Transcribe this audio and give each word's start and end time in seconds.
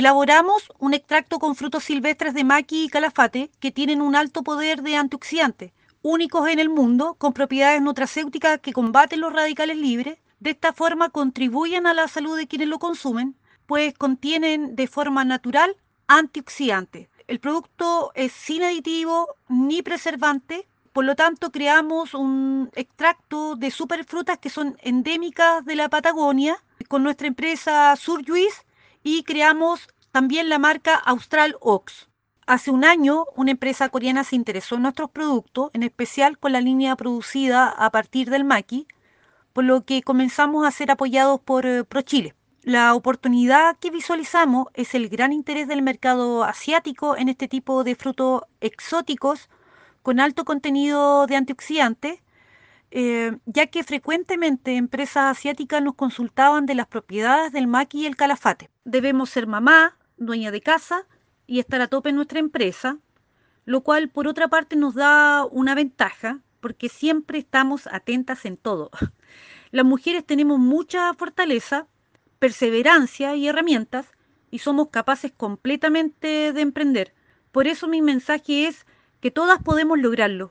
Elaboramos 0.00 0.72
un 0.78 0.94
extracto 0.94 1.38
con 1.38 1.54
frutos 1.54 1.84
silvestres 1.84 2.32
de 2.32 2.42
maqui 2.42 2.84
y 2.84 2.88
calafate 2.88 3.50
que 3.60 3.70
tienen 3.70 4.00
un 4.00 4.16
alto 4.16 4.42
poder 4.42 4.80
de 4.80 4.96
antioxidante, 4.96 5.74
únicos 6.00 6.48
en 6.48 6.58
el 6.58 6.70
mundo, 6.70 7.16
con 7.18 7.34
propiedades 7.34 7.82
nutracéuticas 7.82 8.60
que 8.60 8.72
combaten 8.72 9.20
los 9.20 9.30
radicales 9.30 9.76
libres. 9.76 10.16
De 10.38 10.52
esta 10.52 10.72
forma 10.72 11.10
contribuyen 11.10 11.86
a 11.86 11.92
la 11.92 12.08
salud 12.08 12.34
de 12.34 12.46
quienes 12.46 12.68
lo 12.68 12.78
consumen, 12.78 13.36
pues 13.66 13.92
contienen 13.92 14.74
de 14.74 14.86
forma 14.86 15.22
natural 15.26 15.76
antioxidantes. 16.06 17.10
El 17.26 17.38
producto 17.38 18.10
es 18.14 18.32
sin 18.32 18.62
aditivo 18.62 19.28
ni 19.50 19.82
preservante, 19.82 20.66
por 20.94 21.04
lo 21.04 21.14
tanto 21.14 21.50
creamos 21.50 22.14
un 22.14 22.70
extracto 22.74 23.54
de 23.54 23.70
superfrutas 23.70 24.38
que 24.38 24.48
son 24.48 24.78
endémicas 24.80 25.62
de 25.66 25.76
la 25.76 25.90
Patagonia 25.90 26.56
con 26.88 27.02
nuestra 27.02 27.26
empresa 27.26 27.94
Surjuice 27.96 28.64
y 29.02 29.22
creamos 29.22 29.88
también 30.10 30.48
la 30.48 30.58
marca 30.58 30.94
Austral 30.94 31.56
Ox. 31.60 32.08
Hace 32.46 32.70
un 32.70 32.84
año 32.84 33.26
una 33.36 33.52
empresa 33.52 33.88
coreana 33.88 34.24
se 34.24 34.36
interesó 34.36 34.74
en 34.74 34.82
nuestros 34.82 35.10
productos, 35.10 35.70
en 35.72 35.82
especial 35.82 36.38
con 36.38 36.52
la 36.52 36.60
línea 36.60 36.96
producida 36.96 37.68
a 37.68 37.90
partir 37.90 38.28
del 38.28 38.44
maqui, 38.44 38.86
por 39.52 39.64
lo 39.64 39.84
que 39.84 40.02
comenzamos 40.02 40.66
a 40.66 40.70
ser 40.70 40.90
apoyados 40.90 41.40
por 41.40 41.66
eh, 41.66 41.84
ProChile. 41.84 42.34
La 42.62 42.94
oportunidad 42.94 43.78
que 43.78 43.90
visualizamos 43.90 44.66
es 44.74 44.94
el 44.94 45.08
gran 45.08 45.32
interés 45.32 45.66
del 45.66 45.80
mercado 45.80 46.44
asiático 46.44 47.16
en 47.16 47.28
este 47.28 47.48
tipo 47.48 47.84
de 47.84 47.94
frutos 47.94 48.42
exóticos 48.60 49.48
con 50.02 50.20
alto 50.20 50.44
contenido 50.44 51.26
de 51.26 51.36
antioxidantes, 51.36 52.20
eh, 52.90 53.36
ya 53.46 53.66
que 53.68 53.84
frecuentemente 53.84 54.76
empresas 54.76 55.38
asiáticas 55.38 55.82
nos 55.82 55.94
consultaban 55.94 56.66
de 56.66 56.74
las 56.74 56.86
propiedades 56.86 57.52
del 57.52 57.66
maqui 57.66 58.02
y 58.02 58.06
el 58.06 58.16
calafate. 58.16 58.70
Debemos 58.84 59.30
ser 59.30 59.46
mamá, 59.46 59.96
dueña 60.16 60.50
de 60.50 60.60
casa 60.60 61.06
y 61.46 61.60
estar 61.60 61.80
a 61.80 61.88
tope 61.88 62.10
en 62.10 62.16
nuestra 62.16 62.40
empresa, 62.40 62.98
lo 63.64 63.82
cual 63.82 64.08
por 64.08 64.26
otra 64.26 64.48
parte 64.48 64.76
nos 64.76 64.94
da 64.94 65.44
una 65.44 65.74
ventaja 65.74 66.40
porque 66.60 66.88
siempre 66.88 67.38
estamos 67.38 67.86
atentas 67.86 68.44
en 68.44 68.56
todo. 68.56 68.90
Las 69.70 69.84
mujeres 69.84 70.24
tenemos 70.26 70.58
mucha 70.58 71.14
fortaleza 71.14 71.86
perseverancia 72.40 73.36
y 73.36 73.46
herramientas 73.46 74.06
y 74.50 74.58
somos 74.58 74.88
capaces 74.88 75.30
completamente 75.30 76.52
de 76.52 76.60
emprender. 76.60 77.14
Por 77.52 77.68
eso 77.68 77.86
mi 77.86 78.02
mensaje 78.02 78.66
es 78.66 78.86
que 79.20 79.30
todas 79.30 79.62
podemos 79.62 79.98
lograrlo. 79.98 80.50